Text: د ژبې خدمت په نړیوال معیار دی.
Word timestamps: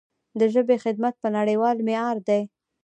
د 0.39 0.41
ژبې 0.53 0.75
خدمت 0.83 1.15
په 1.21 1.27
نړیوال 1.37 1.77
معیار 1.85 2.17
دی. 2.27 2.41